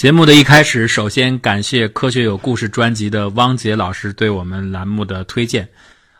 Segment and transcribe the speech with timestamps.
[0.00, 5.68] 节目的一开始，首先感谢《科学有故事》专辑的汪杰老师对我们栏目的推荐。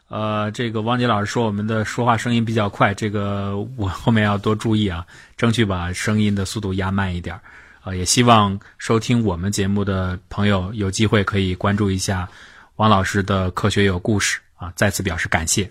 [0.08, 7.40] 呃，这个汪杰老师说我们的说话声音比较快，这个我后面要多注意啊，争取把声音的速度压慢一点。
[7.80, 12.28] 啊，也希望收听我们节目的朋友有机会可以关注一下
[12.76, 15.71] 汪老师的《科学有故事》啊，再次表示感谢。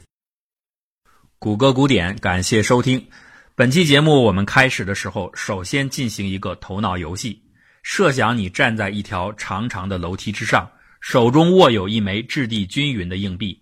[1.38, 3.06] 谷歌古典，感谢收听
[3.54, 4.24] 本期节目。
[4.24, 7.40] 我们开始的时候，首先进行一个头脑游戏。
[7.92, 10.70] 设想你站在一条长长的楼梯之上，
[11.02, 13.60] 手中握有一枚质地均匀的硬币，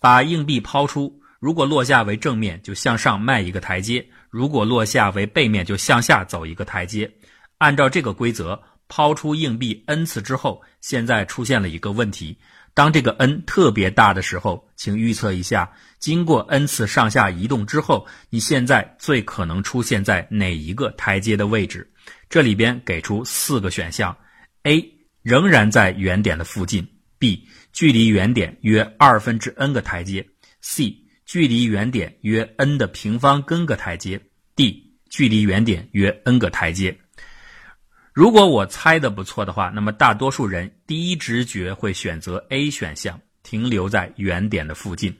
[0.00, 1.20] 把硬币抛出。
[1.40, 7.12] 如果落下为正面，就向上迈一个台阶；如果落下为背面，就向下走一个台阶。
[7.58, 12.38] 按照这个规则，抛出硬币 n 次之后，现在出现了一个问题：
[12.72, 21.92] 当这个 n 特别大的时候，请预测一下，经过 n 次上下移动之后，你现在最可能出现在哪一个台阶的位置？
[22.28, 24.16] 这里边给出四个选项
[24.64, 24.84] ：A
[25.22, 26.86] 仍然在原点的附近
[27.18, 27.40] ；B
[27.72, 30.26] 距离原点约二分之 n 个台阶
[30.62, 34.20] ；C 距离原点约 n 的平方根个台阶
[34.54, 36.98] ；D 距离原点约 n 个台阶。
[38.12, 45.16] 如果我猜的不错的话，那么大多数人第一直觉会选择 A 选项，停留在原点的附近。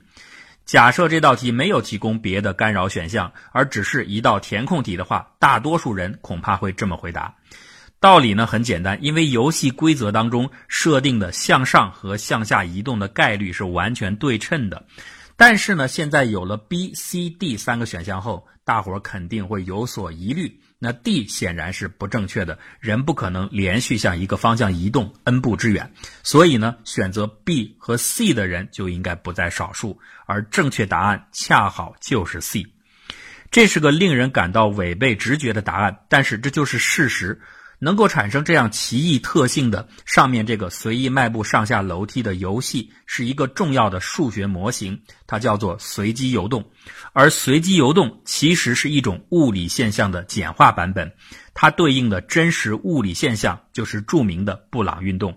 [0.67, 7.35] 假设这道题没有提供别的干扰选项，而只是一道填空题的话，大多数人恐怕会这么回答。
[8.01, 14.85] 道理呢很简单，因为游戏规则当中设定的向上和向下移动的概率是完全对称的。
[15.37, 20.59] 但是呢，现在有了 B、C、D 三个选项后，大伙儿肯定会有所疑虑。
[20.79, 25.91] 那 D 显然是不正确的，人不可能连续向一个方向移动 n 步之远，
[26.23, 32.65] 所以呢，选择 B 和 C 的人就应该不在少数，而正确答案恰好就是 C。
[33.49, 37.41] 这是个令人感到违背直觉的答案，但是这就是事实。
[37.79, 46.65] 能够产生这样奇异特性的上面这个随意迈步上下楼梯的游戏，是一个重要的数学模型，它叫做随机游动。
[47.13, 51.11] 而随机游动其实是一种物理现象的简化版本，
[51.53, 55.35] 它对应的真实物理现象就是著名的布朗运动。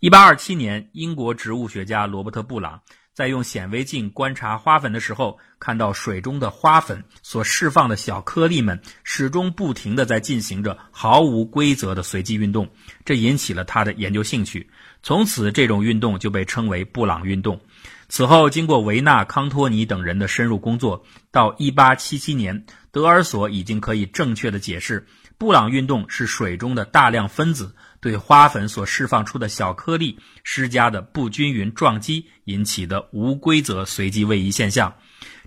[0.00, 2.82] 一八二七年，英国植物学家罗伯特·布朗。
[3.14, 12.68] 在用显微镜观察花粉的时候，看到水中的花粉所释放的小颗粒们始终不停地在进行着毫无规则的随机运动，
[13.04, 14.68] 这引起了他的研究兴趣。
[15.02, 17.60] 从此，这种运动就被称为布朗运动。
[18.08, 25.06] 此后，经过维纳、康托尼等人的深入工作，到1877年，德尔索已经可以正确地解释
[25.38, 27.74] 布朗运动是水中的大量分子。
[28.04, 34.94] 对花粉所释放出的小颗粒施加的不均匀撞击引起的无规则随机位移现象。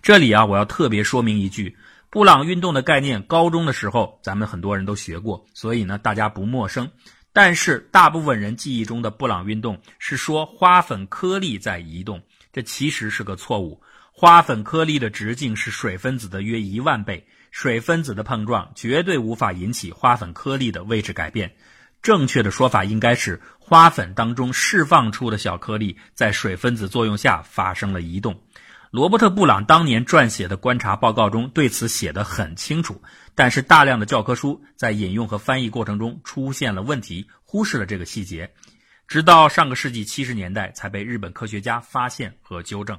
[0.02, 1.78] 这里啊，我要特别说明一句：
[2.10, 6.90] 布朗运动的概念，高中的时候咱们很多人都学过，所以呢，大家不陌生。
[7.32, 12.20] 但是大部分人记忆中的布朗运动是说花粉颗粒在移动，
[12.52, 13.80] 这其实是个错误。
[14.12, 21.54] 花粉颗粒的直径是水分子的约一万倍，水分子的碰撞绝对无法引起花粉颗粒的位置改变。
[22.02, 28.42] 正确的说法应该是花粉当中释放出的小颗粒在水分子作用下发生了移动。
[28.90, 33.02] 罗伯特·布朗当年撰写的观察报告中对此写得很清楚，
[33.36, 38.50] 但是大量的教科书在引用和翻译过程中出现了问题，忽视了这个细节，
[39.06, 42.98] 直到上个世纪七十年代才被日本科学家发现和纠正。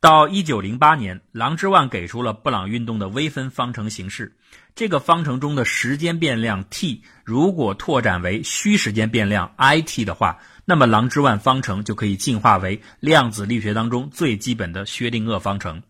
[0.00, 4.36] 到一九零八年，郎之万给出了布朗运动的微分方程形式。
[4.76, 15.82] 这个方程中的时间变量 t 如果拓展为虚时间变量 i t 的话，那么郎之万方程就可以进化为量子力学当中最基本的薛定谔方程。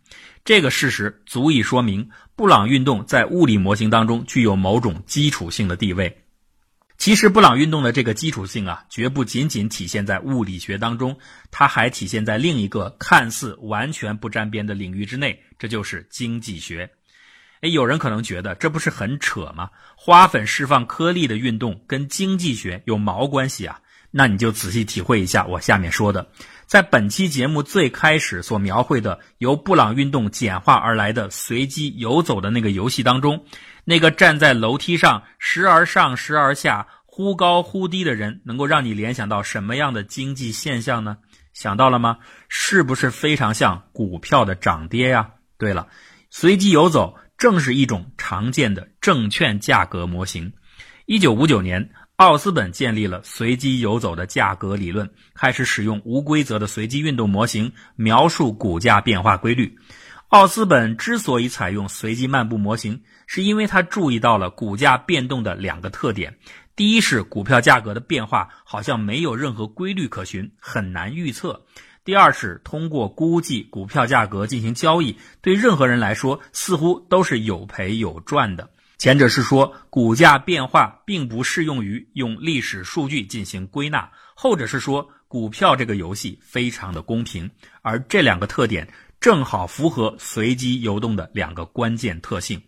[0.42, 6.24] 这个事实足以说明布朗运动在物理模型当中具有某种基础性的地位。
[6.98, 11.16] 其实，布朗运动的这个基础性啊，绝不仅仅体现在物理学当中，
[11.53, 16.91] 它还体现在另一个看似完全不沾边的领域之内，这就是经济学。
[17.60, 19.70] 哎，有人可能觉得这不是很扯吗？
[19.97, 23.80] 花粉释放颗粒的运动跟经济学有毛关系啊？
[24.10, 26.28] 那你就仔细体会一下我下面说的，
[26.66, 33.45] 在本期节目最开始所描绘的由布朗运动简化而来的随机游走的那个游戏当中。
[33.88, 41.16] 那个站在楼梯上时而上时而下、忽高忽低的人，能够让你联想到什么样的经济现象呢？
[41.54, 42.18] 想到了吗？
[42.50, 45.30] 是不是非常像股票的涨跌呀？
[45.56, 45.88] 对了，
[46.28, 50.52] 随机游走正是一种常见的证券价格模型。
[51.06, 59.78] 一九五九年，奥斯本建立了随机游走的价格理论，开始使用无规则的随机运动模型描述股价变化规律。
[60.28, 66.36] 奥斯本之所以采用随机漫步模型，是因为他注意到了股价变动的两个特点：
[66.77, 71.63] 第一是股票价格的变化好像没有任何规律可循，很难预测；
[72.04, 78.69] 第二是通过估计股票价格进行交易，对任何人来说似乎都是有赔有赚的。
[78.98, 87.51] 前者是说股价变化并不适用于用历史数据进行归纳，后者是说股票这个游戏非常的公平，
[87.81, 88.86] 而这两个特点
[89.20, 92.62] 正好符合随机游动的两个关键特性。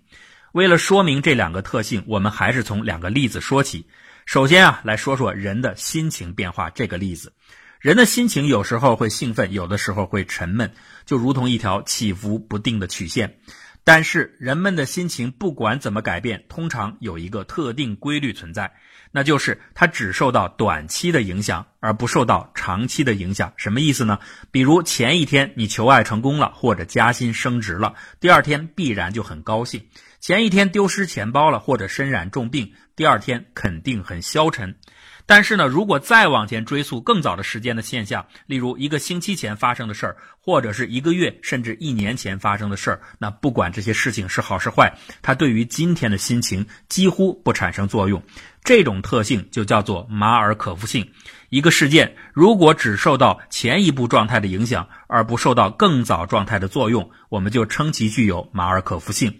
[0.52, 3.86] 为了说明这两个特性，我们还是从两个例子说起。
[4.26, 7.32] 首先啊，来说说人的心情变化这个例子。
[7.78, 10.72] 人的心情有时候会兴奋，有的时候会沉闷，
[11.06, 13.38] 就如同一条起伏不定的曲线。
[13.82, 18.74] 但是人们的心情不管怎么改变，通常有一个特定规律存在，
[19.12, 23.52] 那就是它只受到短期的影响，而不受到长期的影响。
[23.56, 24.18] 什么意思呢？
[24.50, 29.84] 比如前一天你求爱成功了，或者加薪升职了，第二天必然就很高兴。
[30.20, 34.76] 前一天丢失钱包了，或者身染重病，第二天肯定很消沉。
[35.26, 48.22] 但是呢，如果再往前追溯更早的时间的现象，例如一个星期前发生的事儿，或者是一个月甚至一年前发生的事儿，那不管这些事情是好是坏，它对于今天的心情几乎不产生作用。
[48.62, 51.08] 这种特性就叫做马尔可夫性。
[51.48, 59.34] 一个事件如果只受到前一步状态的影响，而不受到更早状态的作用，我们就称其具有马尔可夫性。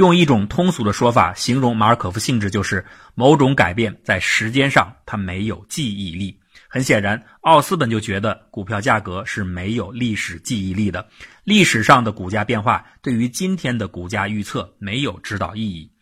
[0.00, 2.82] 用一种通俗的说法形容马尔可夫性质，就是
[3.14, 6.40] 某种改变在时间上它没有记忆力。
[6.68, 11.06] 很显然，奥斯本就觉得股票价格是没有历史记忆力的，
[11.44, 15.92] 历史上的股价变化对于今天的股价预测没有指导意义。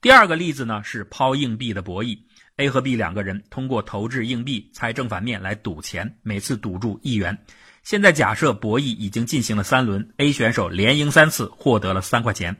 [0.00, 2.16] 第二个例子呢是抛硬币的博弈
[2.58, 7.36] ，A 和 B 两个人通过投掷硬币猜正反面来赌钱，每次赌注一元。
[7.82, 12.56] 现在假设博弈已经进行了三轮，A 选手连赢三次，获得了三块钱。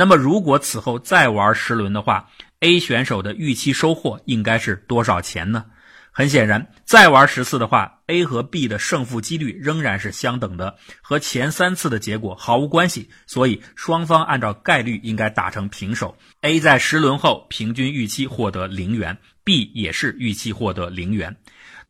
[0.00, 2.30] 那么，如果此后再玩十轮的话
[2.60, 5.66] ，A 选手的预期收获应该是多少钱呢？
[6.10, 13.10] 很显然，再玩十次的话，A 和 B 的胜负几率仍然是相等的，和前三次的结果毫无关系。
[13.26, 16.16] 所以，双方按照概率应该打成平手。
[16.40, 21.36] A 在十轮后平均预期获得零元，B 也是预期获得零元。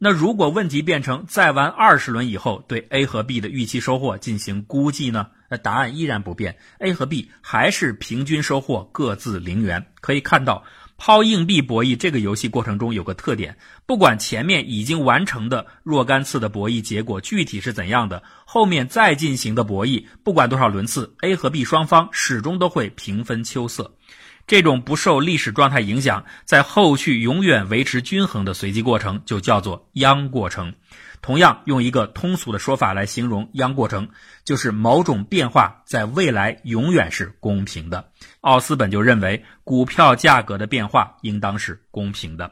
[0.03, 5.27] 那如果问题变成再玩二十轮以后，对 A 和 B 的预期收获进行估计呢？
[5.51, 9.89] 那答案依然不变，A 和 B 还是平均收获各自零元。
[10.01, 10.65] 可以看到，
[10.97, 23.95] 抛硬币博弈这个游戏过程中有个特点：不管前面已经完成的若干次的博弈结果具体是怎样的，后面再进行的博弈，不管多少轮次，A 和 B 双方始终都会平分秋色。
[24.51, 30.75] 这种不受历史状态影响，在后续永远维持均衡的随机过程，就叫做央过程。
[31.23, 34.09] 同样，用一个通俗的说法来形容央过程，
[34.45, 38.11] 就是某种变化在未来永远是公平的。
[38.41, 42.51] 奥斯本就认为，股票价格的变化应当是公平的。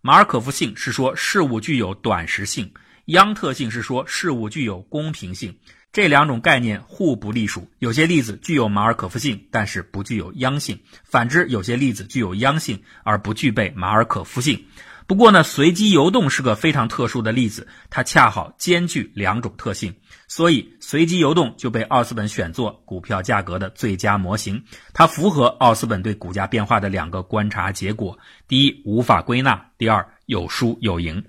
[0.00, 2.72] 马尔可夫性是说事物具有短时性，
[3.04, 5.54] 央特性是说事物具有公平性。
[5.92, 7.70] 这两种概念互不隶属。
[7.78, 14.64] 有些例子具有马尔可夫性，但是不具有央性；反之，有些例子具有央性而不具备马尔可夫性。
[15.06, 19.94] 不过呢，随机游动是个非常特殊的例子，它恰好兼具两种特性，
[20.28, 24.62] 所以随机游动就被奥斯本选作股票价格的最佳模型。
[24.92, 31.24] 它符合奥斯本对股价变化的两个观察结果：第一，无法归纳；第二，有输有赢。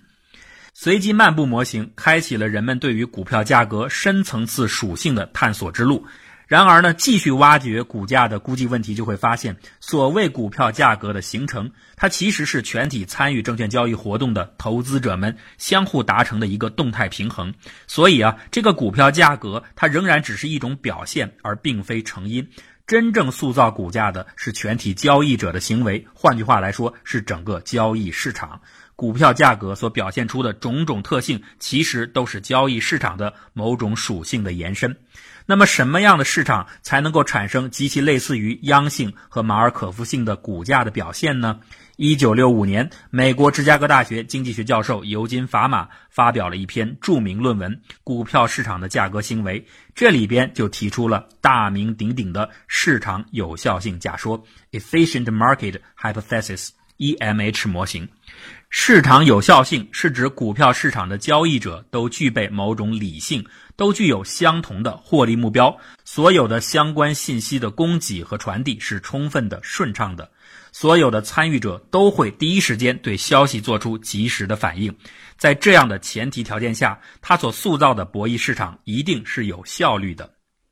[0.81, 6.05] 随机漫步模型开启了人们对于股票价格深层次属性的探索之路。
[6.47, 17.53] 然而呢，继续挖掘股价的估计问题，就会发现，所谓股票价格的形成，它其实是全体参与证券交易活动的投资者们相互达成的一个动态平衡。
[17.85, 22.47] 所以啊，这个股票价格它仍然只是一种表现，而并非成因。
[22.89, 28.61] 真正塑造股价的是全体交易者的行为，换句话来说，是整个交易市场。
[28.95, 34.97] 股票价格所表现出的种种特性，其实都是交易市场的某种属性的延伸。
[35.45, 41.59] 那么，什么样的市场才能够产生极其类似于央性和马尔可夫性的股价的表现呢？
[42.01, 47.69] 一九六五年，美国芝加哥大学经济学教授尤金·法玛发表了一篇著名论文
[48.05, 49.59] 《股票市场的价格行为》，
[49.93, 54.41] 这里边就提出了大名鼎鼎的市场有效性假说
[54.71, 58.07] （Efficient Market Hypothesis，EMH） 模型。
[58.69, 63.45] 市场有效性是指股票市场的交易者都具备某种理性。
[63.75, 70.29] 都具有相同的获利目标，所有的相关信息的供给和传递是充分的、顺畅的，
[70.79, 74.95] 所有的参与者都会第一时间对消息做出及时的反应。
[75.37, 80.31] 在这样的前提条件下，他所塑造的博弈市场一定是有效率的。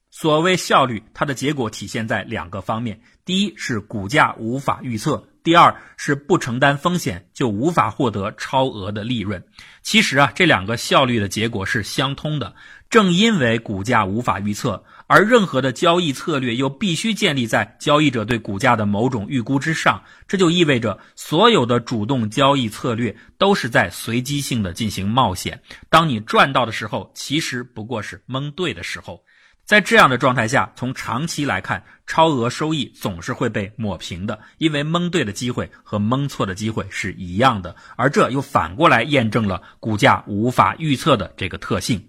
[0.10, 5.22] 所谓效率，它的结果体现在两个方面：第一是股价无法预测。
[5.44, 9.44] 第二是不承担风险就无法获得超额的利润。
[9.82, 12.56] 其实啊，这两个效率的结果是相通的。
[12.90, 25.60] 正因为股价无法预测，而任何的交易策略又必须建立在交易者对股价的某种预估之上，这就意味着所有的主动交易策略都是在随机性的进行冒险。
[25.90, 29.24] 当你赚到的时候，其实不过是蒙对的时候。
[29.64, 42.02] 在这样的状态下，从长期来看，超额收益总是会被抹平的，因为蒙对的机会和蒙错的机会是一样的，而这又反过来验证了股价无法预测的这个特性。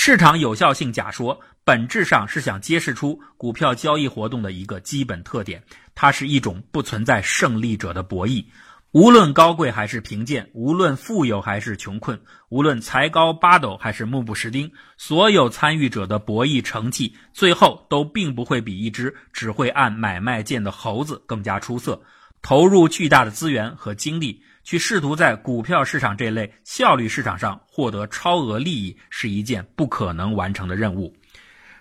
[0.00, 5.60] 市场有效性假说本质上是想揭示出股票交易活动的一个基本特点，
[5.96, 8.44] 它是一种不存在胜利者的博弈。
[8.92, 22.00] 无论高贵还是贫贱，无论富有还是穷困，无论才高八斗还是目不识丁，所有参与者的博弈成绩，最后都并不会比一只只会按买卖键的猴子更加出色。
[22.40, 31.16] 投入巨大的资源和精力去试图在股票市场这类效率市场上获得超额利益，是一件不可能完成的任务。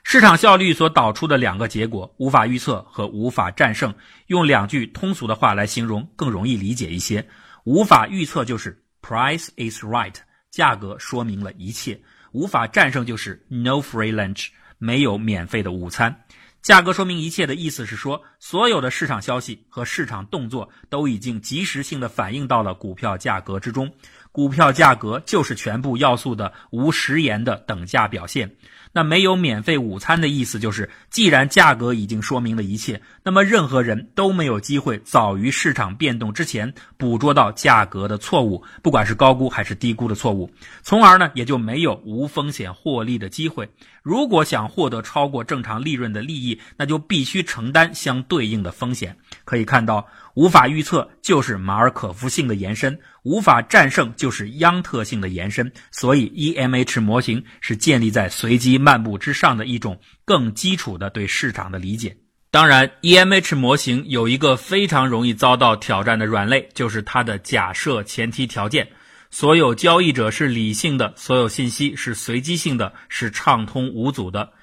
[0.04, 3.94] 市场效率所导出的两个结果无法预测和无法战胜，
[4.28, 7.28] 用两句通俗的话来形容更容易理解一些。
[7.66, 10.16] 无法预测就是 price is right，
[10.50, 11.94] 价格说明了一切；
[12.32, 16.24] 无法战胜就是 no free lunch，没有免费的午餐。
[16.68, 23.90] 价格说明一切的意思是说，所有的市场消息和市场动作都已经及时性的反映到了股票价格之中，
[24.34, 28.54] 股票价格就是全部要素的无食言的等价表现。
[28.92, 43.70] 那没有免费午餐的意思就是，既然价格已经说明了一切，那么任何人都没有机会早于市场变动之前捕捉到价格的错误，不管是高估还是低估的错误，从而呢也就没有无风险获利的机会。
[44.08, 49.14] 如果想获得超过正常利润的利益，那就必须承担相对应的风险。
[49.44, 50.08] 可以看到。
[50.38, 55.72] 无法预测就是马尔可夫性的延伸，无法战胜就是央特性的延伸。
[55.90, 62.16] 所以，EMH 模型是建立在随机漫步之上的一种更基础的对市场的理解。
[62.52, 68.88] 当然，EMH 模型有一个非常容易遭到挑战的软肋，就是它的假设前提条件：
[69.30, 74.54] 所有交易者是理性的，所有信息是随机性的，是畅通无阻的。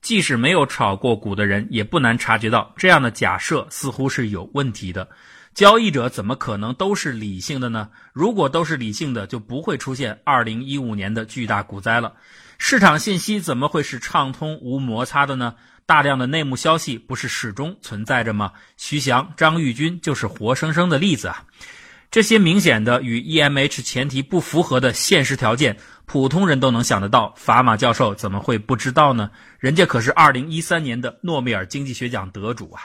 [0.00, 5.08] 即使没有炒过股的人，也不难察觉到这样的假设似乎是有问题的。
[5.54, 7.90] 交易者怎么可能都是理性的呢？
[8.12, 12.14] 如果都是理性的，就不会出现二零一五年的巨大股灾了。
[12.58, 15.54] 市场信息怎么会是畅通无摩擦的呢？
[15.84, 18.52] 大量的内幕消息不是始终存在着吗？
[18.76, 21.44] 徐翔、张玉军就是活生生的例子啊！
[22.12, 25.78] 这些明显的与 EMH 前提不符合的现实条件。
[26.04, 29.30] 普通人都能想得到，法马教授怎么会不知道呢？
[29.58, 32.82] 人家可是二零一三年的诺贝尔经济学奖得主啊！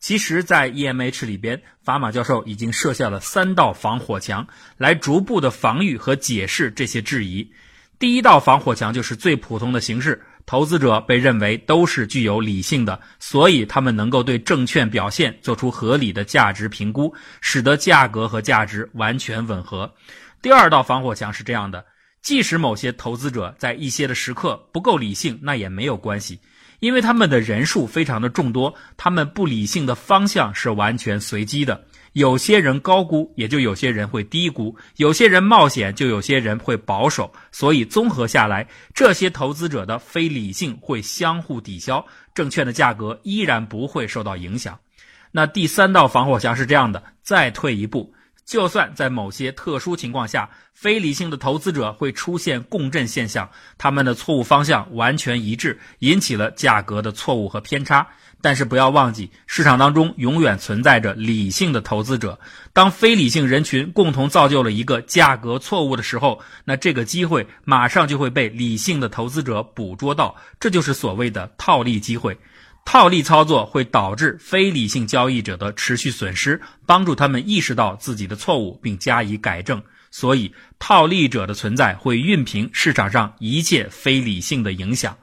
[0.00, 7.52] 其实，在 EMH 里边，法马教授已经设下了三道防火墙，来逐步的防御和解释这些质疑。
[8.00, 19.92] 第一道防火墙就是最普通的形式，投资者被认为都是具有理性的，所以他们能够对证券表现做出合理的价值评估，使得价格和价值完全吻合。
[20.40, 21.84] 第二道防火墙是这样的。
[22.22, 26.40] 即使某些投资者在一些的时刻不够理性，那也没有关系，
[26.80, 31.84] 因为他们的人数非常的众多，他们不理性的方向是完全随机的。
[32.16, 37.30] 有些人高估，也就有些人会低估；有些人冒险，就有些人会保守。
[37.52, 44.78] 所以综合下来，这些投资者的非理性会相互抵消，证券的价格依然不会受到影响。
[45.30, 48.14] 那第三道防火墙是这样的：再退一步。
[48.46, 58.06] 就算在某些特殊情况下，非理性的投资者会出现共振现象，他们的错误方向完全一致，引起了价格的错误和偏差。
[58.42, 62.38] 但是不要忘记，市场当中永远存在着理性的投资者。
[62.72, 72.38] 当非理性人群共同造就了一个价格错误的时候，那这个机会马上就会被理性的投资者捕捉到，这就是所谓的套利机会。
[72.84, 79.82] 套利操作会导致非理性交易者的持续损失，帮助他们意识到自己的错误并加以改正。
[80.12, 85.16] 所以，套利者的存在会熨平市场上一切非理性的影响。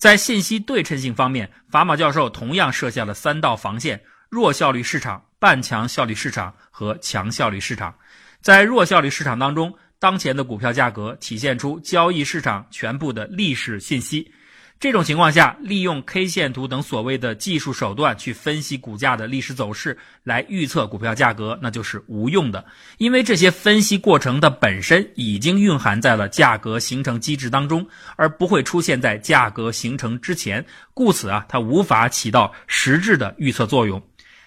[0.00, 7.94] 在信息对称性方面，法马教授同样设下了三道防线：弱效率市场、半强效率市场和强效率市场。
[8.40, 14.32] 在弱效率市场当中，当前的股票价格体现出交易市场全部的历史信息。
[14.80, 22.64] 这种情况下，利用 K 线图等所谓的技术手段去分析股价的历史走势，来预测股票价格，那就是无用的。
[22.96, 34.02] 因为这些分析过程的本身已经蕴含在了价格形成机制当中，而不会出现在价格形成之前，故此啊，它无法起到实质的预测作用。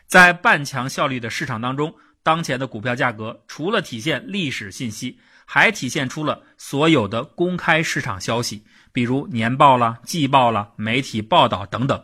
[0.07, 12.01] 在半强效率的市场当中，当前的股票价格除了体现历史信息，还体现出了所有的公开市场消息，比如年报啦、季报啦、媒体报道等等。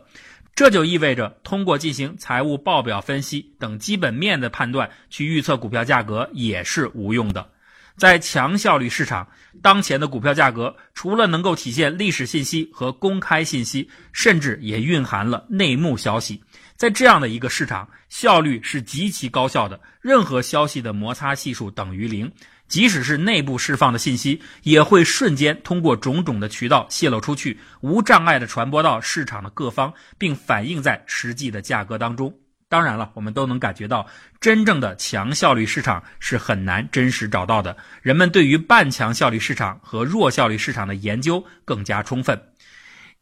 [0.54, 7.48] 这就意味着，通过进行财务报表分析等基本面的判断去预测股票价格也是无用的。
[7.96, 9.28] 在强效率市场，
[9.62, 16.42] 当前的股票价格除了能够体现历史信息和公开信息，甚至也蕴含了内幕消息。
[16.76, 22.30] 在这样的一个市场，效率是极其高效的，任何消息的摩擦系数等于零。
[22.70, 32.32] 即使是内部释放的信息，也会瞬间通过种种的渠道泄露出去，无障碍的传播到市场的各方，并反映在实际的价格当中。
[32.68, 34.06] 当然了，我们都能感觉到，
[34.40, 37.76] 真正的强效率市场是很难真实找到的。
[38.02, 42.40] 人们对于半强效率市场和弱效率市场的研究更加充分。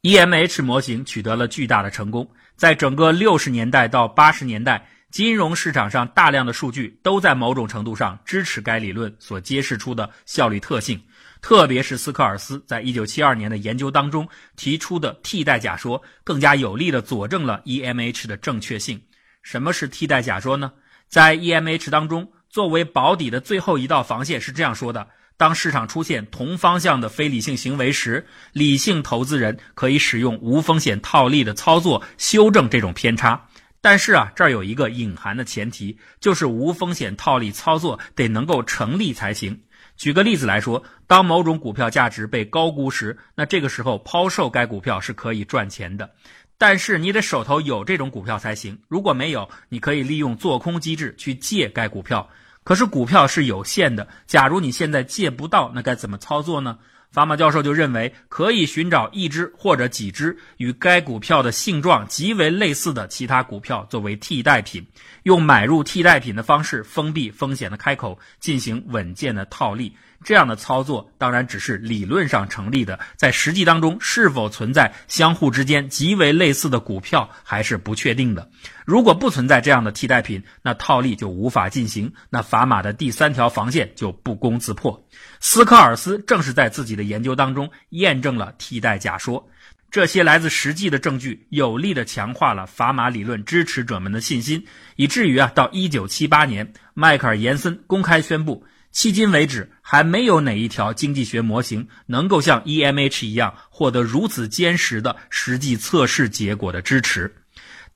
[0.03, 4.87] EMH 模型取得了巨大的成功，在整个六十年代到八十年代。
[5.11, 11.01] 金融市场上大量的数据都在某种程度上支持该理论所揭示出的效率特性，
[11.41, 19.01] 特别是斯科尔斯在一九七二年的研究当中提出的替代假说，更加有力地佐证了 EMH 的正确性。
[19.43, 20.73] 什么是替代假说呢？
[21.09, 33.48] 在 EMH 当中，作为保底的最后一道防线是这样说的：当市场出现同方向的非理性行为时，理性投资人可以使用无风险套利的操作修正这种偏差。
[33.91, 39.63] 但是啊，这儿有一个隐含的前提，就是无风险套利操作得能够成立才行。
[39.97, 46.11] 举个例子来说，当某种股票价值被高估时，那这个时候抛售该股票是可以赚钱的。
[46.59, 48.79] 但是你得手头有这种股票才行。
[48.89, 52.29] 如果没有，你可以利用做空机制去借该股票。
[52.65, 56.79] 可是股票是有限的，假如你现在借不到，那该怎么操作呢？
[57.11, 64.87] 法马教授就认为，可以寻找一只或者几只与该股票的性状极为类似的其他股票作为替代品，
[65.23, 69.97] 用买入替代品的方式封闭风险的开口，进行稳健的套利。
[70.25, 78.51] 这样的操作当然只是理论上成立的，在实际当中是否存在相互之间极为类似的股票还是不确定的。
[78.85, 85.07] 如果不存在这样的替代品，那套利就无法进行，那砝码的第三条防线就不攻自破。
[85.41, 89.49] 斯科尔斯正是在自己的研究当中验证了替代假说，
[89.91, 98.67] 这些来自实际的证据有力的强化了砝码理论支持者们的信心，以至于啊，到一九七八年，迈克尔·延森公开宣布。
[98.93, 107.35] 迄今为止，还没有哪一条经济学模型能够像 EMH 一样获得如此坚实的实际测试结果的支持。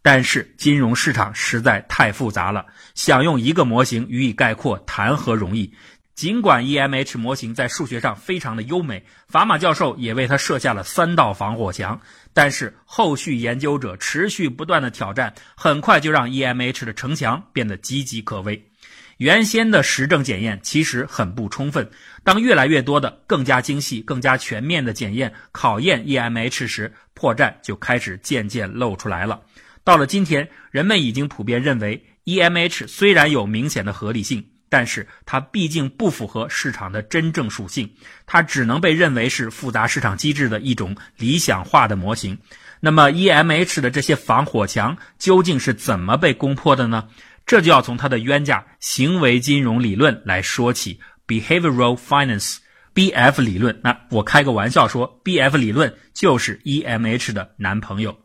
[0.01, 5.71] 但是，金融市场实在太复杂了，想用一个模型予以概括，谈何容易？
[6.15, 12.01] 尽管 EMH 模型在数学上非常的优美，法马教授也为它设下了三道防火墙，
[12.33, 18.67] 但是后续研究者持续不断的挑战，很快就让 EMH 的城墙变得岌岌可危。
[19.23, 21.89] 原先的实证检验其实很不充分，
[22.25, 29.41] 当越来越多的、更加精细、更加全面的检验考验 EMH 时，破绽就开始渐渐露出来了。
[29.85, 37.93] 到了今天，人们已经普遍认为，EMH 虽然有明显的合理性，但是它毕竟不符合市场的真正属性，
[38.27, 42.37] 它只能被认为是复杂市场机制的一种理想化的模型。
[42.81, 47.07] 那么，EMH 的这些防火墙究竟是怎么被攻破的呢？
[47.47, 53.79] 这就要从他的冤家行为金融理论来说起，behavioral finance，B.F 理论。
[53.83, 58.17] 那我开个玩笑说，B.F 理论就是 E.M.H 的男朋友。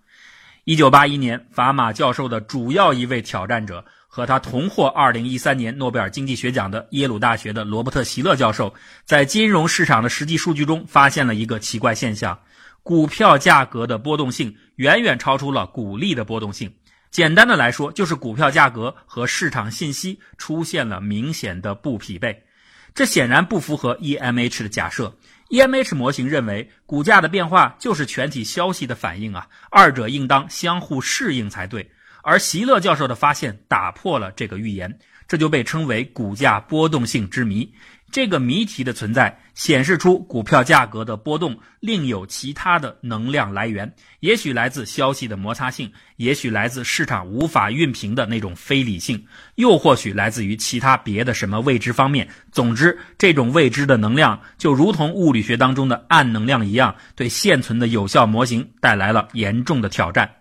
[0.63, 8.73] 一九八一年，法马教授的主要一位挑战者和他同获二零一三年诺贝尔经济学奖的耶鲁大学的罗伯特席勒教授，
[9.05, 12.37] 在金融市场的实际数据中发现了一个奇怪现象：
[12.83, 16.73] 股票价格的波动性远远超出了股利的波动性。
[17.17, 22.43] 简单的来说，就是股票价格和市场信息出现了明显的不匹配，
[22.93, 25.17] 这显然不符合 EMH 的假设。
[25.49, 31.89] EMH 模型认为，股价的变化就是全体消息的反应啊，二者应当相互适应才对。
[32.21, 37.73] 而席勒教授的发现打破了这个预言，这就被称为股价波动性之谜。
[38.09, 49.23] 这个谜题的存在显示出股票价格的波动另有其他的能量来源，也许来自消息的摩擦性，也许来自市场无法熨平的那种非理性，
[49.55, 52.27] 又或许来自于其他别的什么未知方面。
[52.51, 60.31] 总之，这种未知的能量就如同物理学当中的暗能量一样，对现存的有效模型带来了严重的挑战。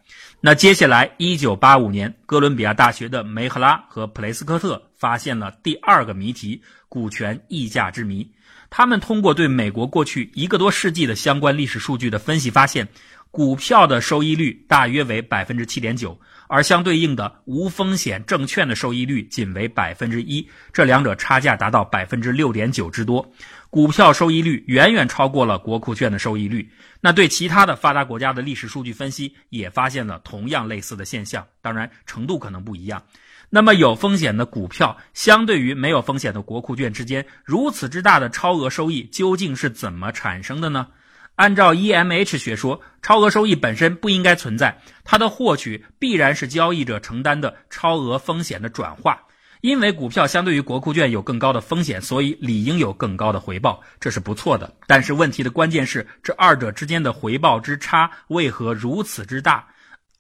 [0.41, 8.31] 那接下来，一九八五年，哥伦比亚大学的梅赫拉和普雷斯科特发现了第二个谜题——股权溢价之谜。
[8.69, 12.89] 他们通过对美国过去一个多世纪的相关历史数据的分析，发现，
[13.31, 23.33] 股票的收益率大约为百分之七点九，而相对应的无风险证券的收益率仅为百分之一，这两者差价达到百分之六点九之多。
[23.71, 26.71] 股票收益率远远超过了国库券的收益率。
[27.01, 33.03] 那对其他的发达国家的历史数据分析也发现了同样类似的现象，当然程度可能不一样。
[33.51, 40.89] 那么有风险的股票相对于没有风险的国库券之间如此之大的超额收益究竟是怎么产生的呢？
[41.37, 49.23] 按照 EMH 学说，超额收益本身不应该存在，它的获取必然是交易者承担的超额风险的转化。
[49.61, 54.73] 因为股票相对于国库券有更高的风险，所以理应有更高的回报，这是不错的。
[54.87, 59.67] 但是问题的关键是，这二者之间的回报之差为何如此之大？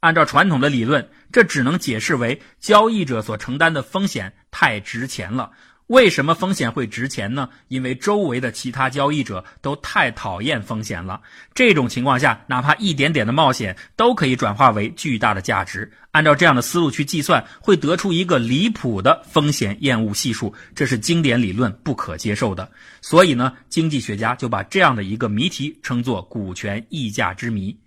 [0.00, 5.50] 按照传统的理论，这只能解释为交易者所承担的风险太值钱了。
[5.88, 7.48] 为什么风险会值钱呢？
[7.68, 11.20] 因为周围的其他交易者都太讨厌风险了。
[11.54, 15.92] 这种情况下，哪怕一点点的冒险都可以转化为巨大的价值。
[16.10, 22.68] 按照这样的思路去计算，会得出一个离谱的风险厌恶系数，这是经典理论不可接受的。
[23.00, 27.78] 所以呢，经济学家就把这样的一个谜题称作“股权溢价之谜”。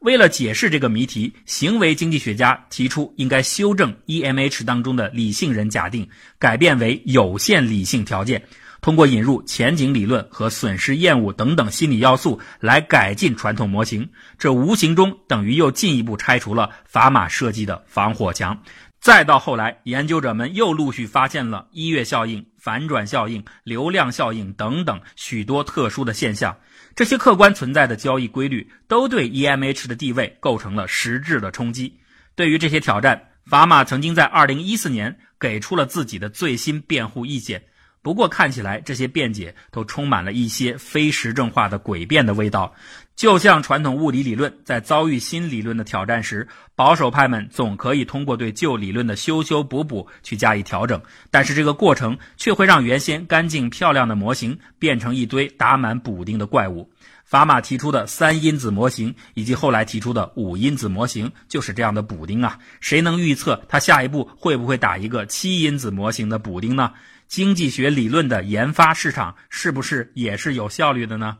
[0.00, 6.08] 为了解释这个谜题，行为经济学家提出应该修正 EMH 当中的理性人假定，
[6.38, 8.40] 改变为有限理性条件，
[8.80, 14.08] 通过引入前景理论和损失厌恶等等心理要素来改进传统模型。
[14.38, 18.56] 这无形中等于又进一步拆除了砝码设计的防火墙。
[19.00, 26.54] 再到后来，研究者们又陆续发现了一月效应、反转效应、流量效应等等许多特殊的现象。
[26.94, 31.98] 这些客观存在的交易规律都对 EMH 的地位构成了实质的冲击。
[32.34, 37.62] 对于这些挑战，法马曾经在2014年给出了自己的最新辩护意见。
[38.00, 42.74] 不过，看起来这些辩解都充满了一些非实证化的诡辩的味道。
[43.16, 56.88] 就像传统物理理论在遭遇新理论的挑战时，保守派们总可以通过对旧理论的修修补补去加以调整，但是这个过程却会让原先干净漂亮的模型变成一堆打满补丁的怪物。
[57.24, 62.58] 法马提出的三因子模型以及后来提出的五因子模型就是这样的补丁啊！
[62.80, 66.92] 谁能预测他下一步会不会打一个七因子模型的补丁呢？
[67.28, 71.38] 经济学理论的研发市场是不是也是有效率的呢？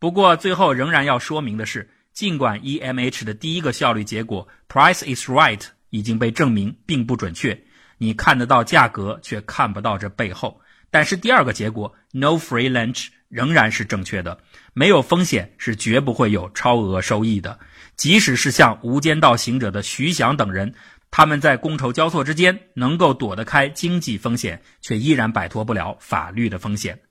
[0.00, 7.64] 不过，最后仍然要说明的是，尽管 EMH 的第一个效率结果 “price is right” 已经被证明并不准确，
[7.98, 14.40] 你看得到价格却看不到这背后，但是第二个结果 “no free lunch” 仍然是正确的。
[14.74, 17.60] 没有风险是绝不会有超额收益的。
[17.96, 20.74] 即使是像《无间道》行者的徐翔等人，
[21.16, 27.02] 他们在觥筹交错之间能够躲得开经济风险，却依然摆脱不了法律的风险。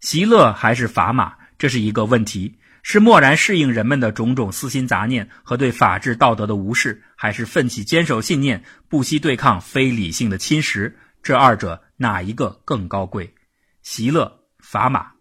[0.00, 1.32] 席勒还是砝码？
[1.56, 10.92] 这是一个问题：是默然适应人们的种种私心杂念和对法治道德的无视，还是奋起坚守信念，不惜对抗非理性的侵蚀？
[11.22, 13.34] 这二者哪一个更高贵？
[13.82, 15.12] 席勒、砝码？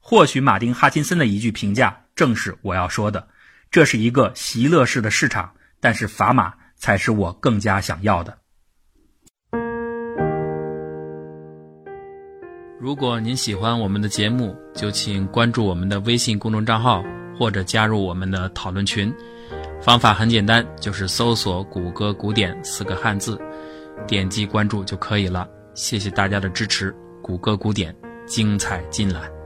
[0.00, 3.28] 或许马丁·哈金森的一句评价正是我要说的：
[3.70, 8.36] 这是一个席勒式的市场，但是砝码才是我更加想要的。
[12.80, 17.02] 如果您喜欢我们的节目，就请关注我们的微信公众账号，
[17.36, 19.12] 或者加入我们的讨论群。
[19.80, 23.38] 方法很简单，就是搜索“谷歌古典”四个汉字，
[24.06, 25.48] 点击关注就可以了。
[25.74, 27.94] 谢谢大家的支持，谷歌古典
[28.26, 29.37] 精彩尽览。